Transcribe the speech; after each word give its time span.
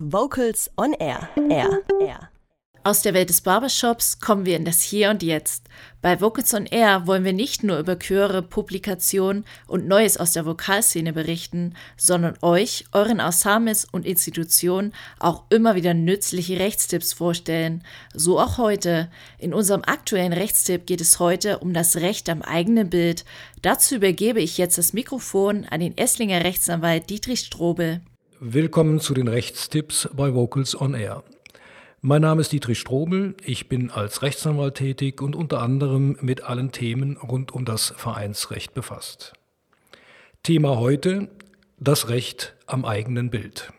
Vocals 0.00 0.70
on 0.76 0.92
Air. 0.92 1.28
Air. 1.50 1.80
Air. 2.00 2.30
Aus 2.84 3.02
der 3.02 3.14
Welt 3.14 3.30
des 3.30 3.40
Barbershops 3.40 4.20
kommen 4.20 4.46
wir 4.46 4.56
in 4.56 4.64
das 4.64 4.80
Hier 4.80 5.10
und 5.10 5.24
Jetzt. 5.24 5.64
Bei 6.00 6.20
Vocals 6.20 6.54
on 6.54 6.66
Air 6.66 7.08
wollen 7.08 7.24
wir 7.24 7.32
nicht 7.32 7.64
nur 7.64 7.80
über 7.80 7.98
Chöre, 7.98 8.42
Publikationen 8.42 9.44
und 9.66 9.88
Neues 9.88 10.16
aus 10.16 10.34
der 10.34 10.46
Vokalszene 10.46 11.12
berichten, 11.12 11.74
sondern 11.96 12.38
euch, 12.42 12.84
euren 12.92 13.18
Ensembles 13.18 13.86
und 13.90 14.06
Institutionen 14.06 14.94
auch 15.18 15.42
immer 15.50 15.74
wieder 15.74 15.94
nützliche 15.94 16.60
Rechtstipps 16.60 17.12
vorstellen. 17.12 17.82
So 18.14 18.38
auch 18.38 18.56
heute. 18.56 19.10
In 19.36 19.52
unserem 19.52 19.82
aktuellen 19.84 20.32
Rechtstipp 20.32 20.86
geht 20.86 21.00
es 21.00 21.18
heute 21.18 21.58
um 21.58 21.74
das 21.74 21.96
Recht 21.96 22.28
am 22.28 22.42
eigenen 22.42 22.88
Bild. 22.88 23.24
Dazu 23.62 23.96
übergebe 23.96 24.40
ich 24.40 24.58
jetzt 24.58 24.78
das 24.78 24.92
Mikrofon 24.92 25.66
an 25.68 25.80
den 25.80 25.98
Esslinger 25.98 26.44
Rechtsanwalt 26.44 27.10
Dietrich 27.10 27.40
Strobel. 27.40 28.00
Willkommen 28.40 29.00
zu 29.00 29.14
den 29.14 29.26
Rechtstipps 29.26 30.08
bei 30.12 30.32
Vocals 30.32 30.80
on 30.80 30.94
Air. 30.94 31.24
Mein 32.02 32.22
Name 32.22 32.40
ist 32.40 32.52
Dietrich 32.52 32.78
Strobel, 32.78 33.34
ich 33.42 33.68
bin 33.68 33.90
als 33.90 34.22
Rechtsanwalt 34.22 34.76
tätig 34.76 35.20
und 35.20 35.34
unter 35.34 35.60
anderem 35.60 36.16
mit 36.20 36.44
allen 36.44 36.70
Themen 36.70 37.16
rund 37.16 37.50
um 37.50 37.64
das 37.64 37.92
Vereinsrecht 37.96 38.74
befasst. 38.74 39.32
Thema 40.44 40.76
heute 40.76 41.28
das 41.80 42.10
Recht 42.10 42.54
am 42.66 42.84
eigenen 42.84 43.30
Bild. 43.30 43.72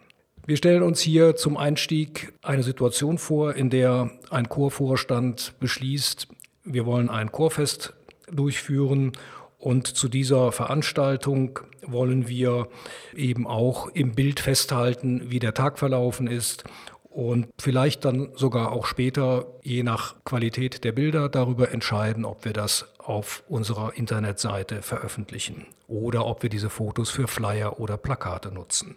Wir 0.45 0.57
stellen 0.57 0.83
uns 0.83 0.99
hier 0.99 1.37
zum 1.37 1.55
Einstieg 1.55 2.33
eine 2.41 2.63
Situation 2.63 3.17
vor, 3.17 3.55
in 3.55 3.69
der 3.69 4.11
ein 4.29 4.49
Chorvorstand 4.49 5.53
beschließt, 5.61 6.27
wir 6.65 6.85
wollen 6.85 7.09
ein 7.09 7.31
Chorfest 7.31 7.93
durchführen 8.29 9.13
und 9.59 9.87
zu 9.87 10.07
dieser 10.07 10.51
Veranstaltung 10.53 11.59
wollen 11.85 12.27
wir 12.27 12.69
eben 13.13 13.45
auch 13.45 13.87
im 13.89 14.15
Bild 14.15 14.39
festhalten, 14.39 15.29
wie 15.29 15.39
der 15.39 15.53
Tag 15.53 15.77
verlaufen 15.77 16.27
ist 16.27 16.63
und 17.09 17.47
vielleicht 17.59 18.05
dann 18.05 18.31
sogar 18.35 18.71
auch 18.71 18.85
später, 18.85 19.47
je 19.61 19.83
nach 19.83 20.15
Qualität 20.23 20.85
der 20.85 20.93
Bilder, 20.93 21.27
darüber 21.27 21.71
entscheiden, 21.71 22.23
ob 22.23 22.45
wir 22.45 22.53
das 22.53 22.87
auf 22.99 23.43
unserer 23.49 23.95
Internetseite 23.95 24.81
veröffentlichen 24.81 25.65
oder 25.87 26.25
ob 26.25 26.41
wir 26.43 26.49
diese 26.49 26.69
Fotos 26.69 27.09
für 27.09 27.27
Flyer 27.27 27.81
oder 27.81 27.97
Plakate 27.97 28.51
nutzen. 28.51 28.95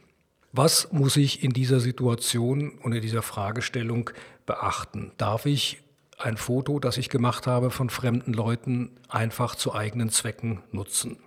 Was 0.52 0.92
muss 0.92 1.16
ich 1.16 1.42
in 1.42 1.52
dieser 1.52 1.80
Situation 1.80 2.78
und 2.82 2.92
in 2.92 3.02
dieser 3.02 3.22
Fragestellung 3.22 4.10
beachten? 4.46 5.12
Darf 5.16 5.46
ich 5.46 5.82
ein 6.24 6.36
Foto, 6.36 6.78
das 6.78 6.96
ich 6.96 7.08
gemacht 7.08 7.46
habe 7.46 7.70
von 7.70 7.90
fremden 7.90 8.32
Leuten, 8.32 8.90
einfach 9.08 9.54
zu 9.54 9.74
eigenen 9.74 10.10
Zwecken 10.10 10.60
nutzen. 10.70 11.18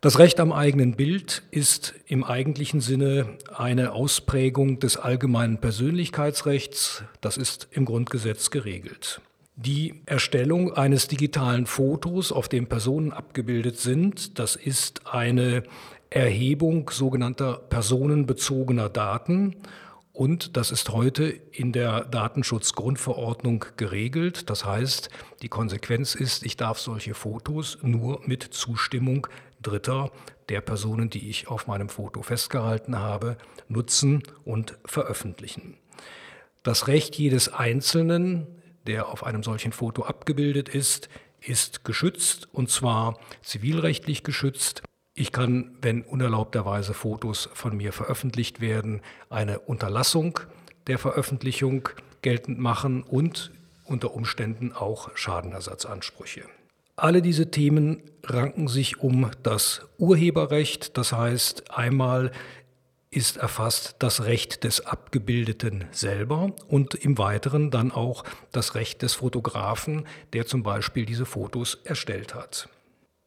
Das 0.00 0.18
Recht 0.18 0.38
am 0.38 0.52
eigenen 0.52 0.96
Bild 0.96 1.42
ist 1.50 1.94
im 2.06 2.24
eigentlichen 2.24 2.82
Sinne 2.82 3.38
eine 3.56 3.92
Ausprägung 3.92 4.78
des 4.78 4.98
allgemeinen 4.98 5.58
Persönlichkeitsrechts. 5.58 7.04
Das 7.22 7.38
ist 7.38 7.68
im 7.70 7.86
Grundgesetz 7.86 8.50
geregelt. 8.50 9.22
Die 9.56 10.02
Erstellung 10.04 10.74
eines 10.74 11.08
digitalen 11.08 11.64
Fotos, 11.64 12.32
auf 12.32 12.48
dem 12.48 12.66
Personen 12.66 13.12
abgebildet 13.12 13.78
sind, 13.78 14.38
das 14.38 14.56
ist 14.56 15.06
eine 15.06 15.62
Erhebung 16.10 16.90
sogenannter 16.90 17.54
personenbezogener 17.70 18.90
Daten 18.90 19.56
und 20.14 20.56
das 20.56 20.70
ist 20.70 20.90
heute 20.90 21.24
in 21.24 21.72
der 21.72 22.04
Datenschutzgrundverordnung 22.04 23.64
geregelt. 23.76 24.48
Das 24.48 24.64
heißt, 24.64 25.10
die 25.42 25.48
Konsequenz 25.48 26.14
ist, 26.14 26.46
ich 26.46 26.56
darf 26.56 26.78
solche 26.78 27.14
Fotos 27.14 27.78
nur 27.82 28.20
mit 28.24 28.44
Zustimmung 28.44 29.26
Dritter 29.60 30.12
der 30.48 30.60
Personen, 30.60 31.10
die 31.10 31.28
ich 31.28 31.48
auf 31.48 31.66
meinem 31.66 31.88
Foto 31.88 32.22
festgehalten 32.22 32.96
habe, 32.96 33.36
nutzen 33.66 34.22
und 34.44 34.78
veröffentlichen. 34.84 35.78
Das 36.62 36.86
Recht 36.86 37.16
jedes 37.16 37.52
Einzelnen, 37.52 38.46
der 38.86 39.08
auf 39.08 39.24
einem 39.24 39.42
solchen 39.42 39.72
Foto 39.72 40.04
abgebildet 40.04 40.68
ist, 40.68 41.08
ist 41.40 41.84
geschützt 41.84 42.48
und 42.52 42.70
zwar 42.70 43.18
zivilrechtlich 43.42 44.22
geschützt. 44.22 44.82
Ich 45.16 45.30
kann, 45.30 45.76
wenn 45.80 46.02
unerlaubterweise 46.02 46.92
Fotos 46.92 47.48
von 47.54 47.76
mir 47.76 47.92
veröffentlicht 47.92 48.60
werden, 48.60 49.00
eine 49.30 49.60
Unterlassung 49.60 50.40
der 50.88 50.98
Veröffentlichung 50.98 51.88
geltend 52.22 52.58
machen 52.58 53.04
und 53.04 53.52
unter 53.84 54.14
Umständen 54.14 54.72
auch 54.72 55.16
Schadenersatzansprüche. 55.16 56.42
Alle 56.96 57.22
diese 57.22 57.50
Themen 57.50 58.02
ranken 58.24 58.66
sich 58.66 58.98
um 59.00 59.30
das 59.42 59.82
Urheberrecht, 59.98 60.98
das 60.98 61.12
heißt 61.12 61.70
einmal 61.70 62.32
ist 63.10 63.36
erfasst 63.36 63.96
das 64.00 64.24
Recht 64.24 64.64
des 64.64 64.84
Abgebildeten 64.84 65.84
selber 65.92 66.52
und 66.66 66.94
im 66.94 67.16
Weiteren 67.18 67.70
dann 67.70 67.92
auch 67.92 68.24
das 68.50 68.74
Recht 68.74 69.02
des 69.02 69.14
Fotografen, 69.14 70.06
der 70.32 70.46
zum 70.46 70.64
Beispiel 70.64 71.06
diese 71.06 71.24
Fotos 71.24 71.78
erstellt 71.84 72.34
hat. 72.34 72.68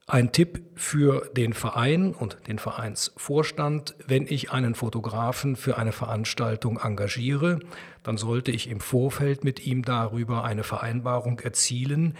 Ein 0.09 0.31
Tipp 0.31 0.63
für 0.75 1.29
den 1.35 1.51
Verein 1.51 2.13
und 2.13 2.37
den 2.47 2.59
Vereinsvorstand, 2.59 3.93
wenn 4.07 4.25
ich 4.25 4.51
einen 4.53 4.73
Fotografen 4.73 5.57
für 5.57 5.77
eine 5.77 5.91
Veranstaltung 5.91 6.79
engagiere, 6.79 7.59
dann 8.03 8.15
sollte 8.15 8.51
ich 8.51 8.69
im 8.69 8.79
Vorfeld 8.79 9.43
mit 9.43 9.65
ihm 9.67 9.83
darüber 9.83 10.45
eine 10.45 10.63
Vereinbarung 10.63 11.41
erzielen, 11.41 12.15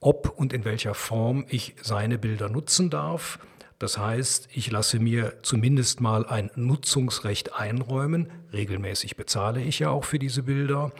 ob 0.00 0.30
und 0.38 0.54
in 0.54 0.64
welcher 0.64 0.94
Form 0.94 1.44
ich 1.50 1.74
seine 1.82 2.16
Bilder 2.16 2.48
nutzen 2.48 2.88
darf. 2.88 3.38
Das 3.78 3.98
heißt, 3.98 4.48
ich 4.54 4.70
lasse 4.70 4.98
mir 4.98 5.34
zumindest 5.42 6.00
mal 6.00 6.24
ein 6.24 6.50
Nutzungsrecht 6.54 7.52
einräumen. 7.52 8.30
Regelmäßig 8.54 9.16
bezahle 9.16 9.60
ich 9.60 9.80
ja 9.80 9.90
auch 9.90 10.04
für 10.04 10.18
diese 10.18 10.44
Bilder. 10.44 10.92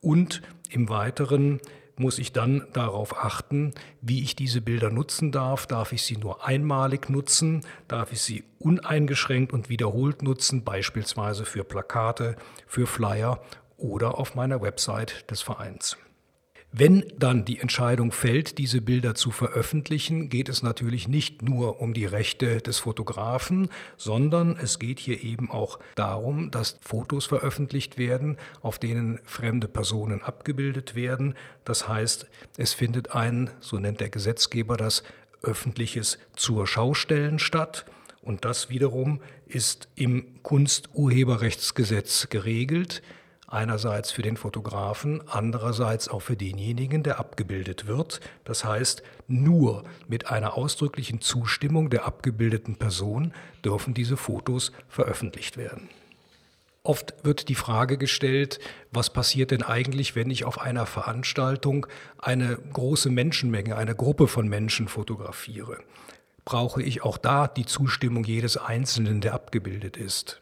Und 0.00 0.42
im 0.70 0.88
Weiteren 0.88 1.60
muss 1.96 2.18
ich 2.18 2.32
dann 2.32 2.66
darauf 2.72 3.16
achten, 3.16 3.72
wie 4.00 4.22
ich 4.22 4.36
diese 4.36 4.60
Bilder 4.60 4.90
nutzen 4.90 5.32
darf. 5.32 5.66
Darf 5.66 5.92
ich 5.92 6.02
sie 6.02 6.16
nur 6.16 6.46
einmalig 6.46 7.10
nutzen? 7.10 7.64
Darf 7.88 8.12
ich 8.12 8.20
sie 8.20 8.44
uneingeschränkt 8.58 9.52
und 9.52 9.68
wiederholt 9.68 10.22
nutzen, 10.22 10.64
beispielsweise 10.64 11.44
für 11.44 11.64
Plakate, 11.64 12.36
für 12.66 12.86
Flyer 12.86 13.42
oder 13.76 14.18
auf 14.18 14.34
meiner 14.34 14.62
Website 14.62 15.30
des 15.30 15.42
Vereins? 15.42 15.96
Wenn 16.74 17.04
dann 17.18 17.44
die 17.44 17.60
Entscheidung 17.60 18.12
fällt, 18.12 18.56
diese 18.56 18.80
Bilder 18.80 19.14
zu 19.14 19.30
veröffentlichen, 19.30 20.30
geht 20.30 20.48
es 20.48 20.62
natürlich 20.62 21.06
nicht 21.06 21.42
nur 21.42 21.82
um 21.82 21.92
die 21.92 22.06
Rechte 22.06 22.62
des 22.62 22.78
Fotografen, 22.78 23.68
sondern 23.98 24.56
es 24.56 24.78
geht 24.78 24.98
hier 24.98 25.22
eben 25.22 25.50
auch 25.50 25.78
darum, 25.96 26.50
dass 26.50 26.78
Fotos 26.80 27.26
veröffentlicht 27.26 27.98
werden, 27.98 28.38
auf 28.62 28.78
denen 28.78 29.20
fremde 29.24 29.68
Personen 29.68 30.22
abgebildet 30.22 30.94
werden. 30.94 31.34
Das 31.66 31.88
heißt, 31.88 32.26
es 32.56 32.72
findet 32.72 33.14
ein, 33.14 33.50
so 33.60 33.78
nennt 33.78 34.00
der 34.00 34.08
Gesetzgeber 34.08 34.78
das, 34.78 35.02
öffentliches 35.42 36.18
zur 36.36 36.66
Schaustellen 36.66 37.38
statt. 37.38 37.84
Und 38.22 38.46
das 38.46 38.70
wiederum 38.70 39.20
ist 39.46 39.88
im 39.94 40.42
Kunsturheberrechtsgesetz 40.42 42.30
geregelt 42.30 43.02
einerseits 43.52 44.10
für 44.10 44.22
den 44.22 44.36
Fotografen, 44.36 45.22
andererseits 45.28 46.08
auch 46.08 46.20
für 46.20 46.36
denjenigen, 46.36 47.02
der 47.02 47.18
abgebildet 47.18 47.86
wird. 47.86 48.20
Das 48.44 48.64
heißt, 48.64 49.02
nur 49.28 49.84
mit 50.08 50.28
einer 50.30 50.56
ausdrücklichen 50.56 51.20
Zustimmung 51.20 51.90
der 51.90 52.06
abgebildeten 52.06 52.76
Person 52.76 53.32
dürfen 53.64 53.94
diese 53.94 54.16
Fotos 54.16 54.72
veröffentlicht 54.88 55.56
werden. 55.56 55.88
Oft 56.84 57.14
wird 57.22 57.48
die 57.48 57.54
Frage 57.54 57.96
gestellt, 57.96 58.58
was 58.90 59.10
passiert 59.10 59.52
denn 59.52 59.62
eigentlich, 59.62 60.16
wenn 60.16 60.30
ich 60.30 60.44
auf 60.44 60.60
einer 60.60 60.84
Veranstaltung 60.84 61.86
eine 62.18 62.56
große 62.56 63.08
Menschenmenge, 63.08 63.76
eine 63.76 63.94
Gruppe 63.94 64.26
von 64.26 64.48
Menschen 64.48 64.88
fotografiere? 64.88 65.78
Brauche 66.44 66.82
ich 66.82 67.04
auch 67.04 67.18
da 67.18 67.46
die 67.46 67.66
Zustimmung 67.66 68.24
jedes 68.24 68.56
Einzelnen, 68.56 69.20
der 69.20 69.34
abgebildet 69.34 69.96
ist? 69.96 70.40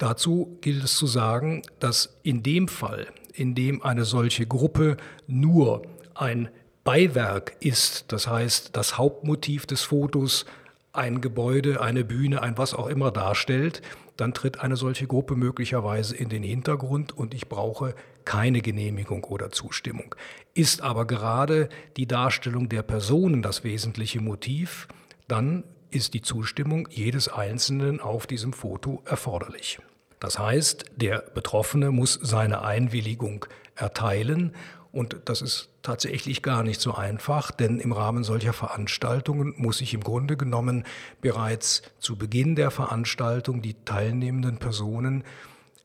Dazu 0.00 0.56
gilt 0.62 0.82
es 0.82 0.96
zu 0.96 1.06
sagen, 1.06 1.60
dass 1.78 2.18
in 2.22 2.42
dem 2.42 2.68
Fall, 2.68 3.08
in 3.34 3.54
dem 3.54 3.82
eine 3.82 4.06
solche 4.06 4.46
Gruppe 4.46 4.96
nur 5.26 5.82
ein 6.14 6.48
Beiwerk 6.84 7.54
ist, 7.60 8.10
das 8.10 8.26
heißt 8.26 8.74
das 8.74 8.96
Hauptmotiv 8.96 9.66
des 9.66 9.82
Fotos 9.82 10.46
ein 10.94 11.20
Gebäude, 11.20 11.82
eine 11.82 12.02
Bühne, 12.02 12.42
ein 12.42 12.56
was 12.56 12.72
auch 12.72 12.86
immer 12.86 13.10
darstellt, 13.10 13.82
dann 14.16 14.32
tritt 14.32 14.60
eine 14.60 14.76
solche 14.76 15.06
Gruppe 15.06 15.36
möglicherweise 15.36 16.16
in 16.16 16.30
den 16.30 16.44
Hintergrund 16.44 17.14
und 17.14 17.34
ich 17.34 17.50
brauche 17.50 17.94
keine 18.24 18.62
Genehmigung 18.62 19.24
oder 19.24 19.50
Zustimmung. 19.50 20.14
Ist 20.54 20.80
aber 20.80 21.06
gerade 21.06 21.68
die 21.98 22.06
Darstellung 22.06 22.70
der 22.70 22.82
Personen 22.82 23.42
das 23.42 23.64
wesentliche 23.64 24.22
Motiv, 24.22 24.88
dann 25.28 25.62
ist 25.90 26.14
die 26.14 26.22
Zustimmung 26.22 26.88
jedes 26.90 27.28
Einzelnen 27.28 28.00
auf 28.00 28.26
diesem 28.26 28.54
Foto 28.54 29.02
erforderlich. 29.04 29.78
Das 30.20 30.38
heißt, 30.38 30.84
der 30.96 31.24
Betroffene 31.34 31.90
muss 31.90 32.18
seine 32.22 32.62
Einwilligung 32.62 33.46
erteilen 33.74 34.54
und 34.92 35.16
das 35.24 35.40
ist 35.40 35.68
tatsächlich 35.82 36.42
gar 36.42 36.62
nicht 36.62 36.80
so 36.80 36.94
einfach, 36.94 37.50
denn 37.50 37.80
im 37.80 37.92
Rahmen 37.92 38.24
solcher 38.24 38.52
Veranstaltungen 38.52 39.54
muss 39.56 39.80
ich 39.80 39.94
im 39.94 40.02
Grunde 40.02 40.36
genommen 40.36 40.84
bereits 41.20 41.82
zu 41.98 42.16
Beginn 42.16 42.54
der 42.54 42.70
Veranstaltung 42.70 43.62
die 43.62 43.74
teilnehmenden 43.84 44.58
Personen 44.58 45.24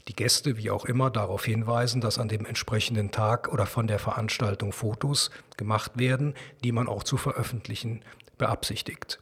die 0.08 0.16
Gäste, 0.16 0.58
wie 0.58 0.70
auch 0.70 0.86
immer, 0.86 1.10
darauf 1.10 1.46
hinweisen, 1.46 2.00
dass 2.00 2.20
an 2.20 2.28
dem 2.28 2.46
entsprechenden 2.46 3.12
Tag 3.12 3.52
oder 3.52 3.66
von 3.66 3.88
der 3.88 4.00
Veranstaltung 4.00 4.72
Fotos 4.72 5.31
gemacht 5.58 5.94
werden, 5.98 6.36
die 6.64 6.72
man 6.72 6.88
auch 6.88 7.04
zu 7.04 7.18
veröffentlichen 7.18 8.02
beabsichtigt. 8.38 9.20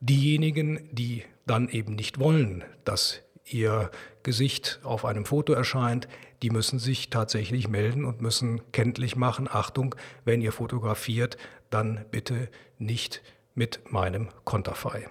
Diejenigen, 0.00 0.88
die 0.92 1.24
dann 1.46 1.68
eben 1.68 1.94
nicht 1.94 2.18
wollen, 2.18 2.64
dass 2.84 3.20
ihr 3.52 3.90
Gesicht 4.22 4.80
auf 4.82 5.04
einem 5.04 5.24
Foto 5.24 5.52
erscheint, 5.52 6.08
die 6.42 6.50
müssen 6.50 6.78
sich 6.78 7.10
tatsächlich 7.10 7.68
melden 7.68 8.04
und 8.04 8.20
müssen 8.20 8.60
kenntlich 8.72 9.16
machen, 9.16 9.48
Achtung, 9.50 9.94
wenn 10.24 10.40
ihr 10.40 10.52
fotografiert, 10.52 11.36
dann 11.70 12.04
bitte 12.10 12.48
nicht 12.78 13.22
mit 13.54 13.90
meinem 13.90 14.28
Konterfei. 14.44 15.08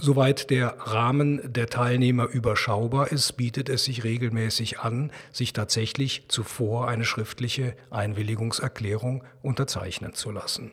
Soweit 0.00 0.50
der 0.50 0.76
Rahmen 0.78 1.52
der 1.52 1.66
Teilnehmer 1.66 2.28
überschaubar 2.28 3.10
ist, 3.10 3.32
bietet 3.32 3.68
es 3.68 3.84
sich 3.84 4.04
regelmäßig 4.04 4.78
an, 4.78 5.10
sich 5.32 5.52
tatsächlich 5.52 6.26
zuvor 6.28 6.86
eine 6.86 7.04
schriftliche 7.04 7.74
Einwilligungserklärung 7.90 9.24
unterzeichnen 9.42 10.14
zu 10.14 10.30
lassen. 10.30 10.70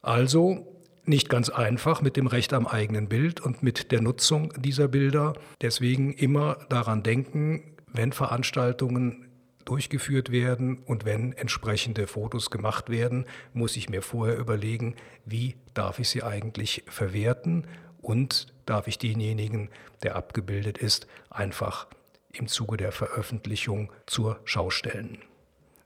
Also 0.00 0.75
nicht 1.08 1.28
ganz 1.28 1.48
einfach 1.48 2.02
mit 2.02 2.16
dem 2.16 2.26
Recht 2.26 2.52
am 2.52 2.66
eigenen 2.66 3.08
Bild 3.08 3.40
und 3.40 3.62
mit 3.62 3.92
der 3.92 4.00
Nutzung 4.00 4.52
dieser 4.56 4.88
Bilder. 4.88 5.34
Deswegen 5.60 6.12
immer 6.12 6.56
daran 6.68 7.02
denken, 7.02 7.76
wenn 7.92 8.12
Veranstaltungen 8.12 9.26
durchgeführt 9.64 10.30
werden 10.30 10.78
und 10.78 11.04
wenn 11.04 11.32
entsprechende 11.32 12.06
Fotos 12.06 12.50
gemacht 12.50 12.88
werden, 12.88 13.26
muss 13.52 13.76
ich 13.76 13.88
mir 13.88 14.00
vorher 14.00 14.38
überlegen, 14.38 14.94
wie 15.24 15.56
darf 15.74 15.98
ich 15.98 16.08
sie 16.08 16.22
eigentlich 16.22 16.84
verwerten 16.86 17.66
und 18.00 18.46
darf 18.64 18.86
ich 18.86 18.98
denjenigen, 18.98 19.68
der 20.02 20.16
abgebildet 20.16 20.78
ist, 20.78 21.06
einfach 21.30 21.88
im 22.32 22.46
Zuge 22.48 22.76
der 22.76 22.92
Veröffentlichung 22.92 23.92
zur 24.06 24.40
Schau 24.44 24.70
stellen. 24.70 25.18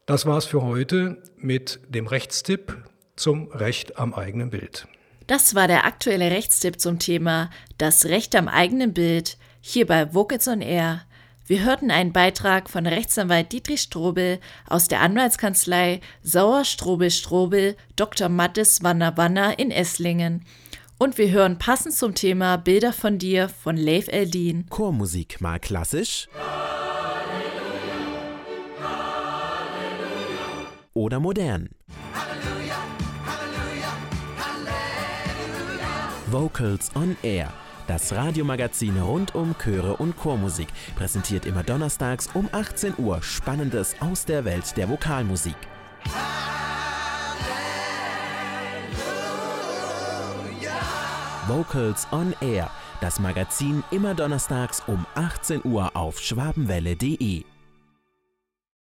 Das 0.06 0.26
war's 0.26 0.44
für 0.44 0.62
heute 0.62 1.22
mit 1.36 1.80
dem 1.88 2.06
Rechtstipp 2.06 2.76
zum 3.16 3.50
Recht 3.52 3.98
am 3.98 4.12
eigenen 4.12 4.50
Bild. 4.50 4.88
Das 5.30 5.54
war 5.54 5.68
der 5.68 5.84
aktuelle 5.84 6.32
Rechtstipp 6.32 6.80
zum 6.80 6.98
Thema 6.98 7.50
Das 7.78 8.06
Recht 8.06 8.34
am 8.34 8.48
eigenen 8.48 8.92
Bild 8.92 9.38
hier 9.60 9.86
bei 9.86 10.12
Vocals 10.12 10.48
on 10.48 10.60
Air. 10.60 11.02
Wir 11.46 11.62
hörten 11.62 11.92
einen 11.92 12.12
Beitrag 12.12 12.68
von 12.68 12.84
Rechtsanwalt 12.84 13.52
Dietrich 13.52 13.82
Strobel 13.82 14.40
aus 14.68 14.88
der 14.88 15.02
Anwaltskanzlei 15.02 16.00
Sauer 16.24 16.64
Strobel 16.64 17.12
Strobel 17.12 17.76
Dr. 17.94 18.28
Mattes 18.28 18.82
Wanner 18.82 19.16
Wanner 19.16 19.56
in 19.56 19.70
Esslingen. 19.70 20.44
Und 20.98 21.16
wir 21.16 21.30
hören 21.30 21.58
passend 21.58 21.94
zum 21.94 22.16
Thema 22.16 22.56
Bilder 22.56 22.92
von 22.92 23.18
dir 23.18 23.48
von 23.48 23.76
Leif 23.76 24.08
Eldin. 24.08 24.66
Chormusik 24.68 25.40
mal 25.40 25.60
klassisch. 25.60 26.28
Oder 30.92 31.20
modern. 31.20 31.68
Vocals 36.30 36.94
on 36.94 37.16
Air. 37.24 37.52
Das 37.88 38.12
Radiomagazin 38.12 38.96
rund 39.00 39.34
um 39.34 39.56
Chöre 39.58 39.96
und 39.96 40.16
Chormusik 40.16 40.68
präsentiert 40.94 41.44
immer 41.44 41.64
donnerstags 41.64 42.28
um 42.34 42.48
18 42.52 42.94
Uhr 42.98 43.20
Spannendes 43.20 43.96
aus 43.98 44.26
der 44.26 44.44
Welt 44.44 44.76
der 44.76 44.88
Vokalmusik. 44.88 45.56
Vocals 51.48 52.06
on 52.12 52.32
Air, 52.40 52.70
das 53.00 53.18
Magazin 53.18 53.82
immer 53.90 54.14
donnerstags 54.14 54.84
um 54.86 55.04
18 55.16 55.62
Uhr 55.64 55.90
auf 55.96 56.20
schwabenwelle.de. 56.20 57.49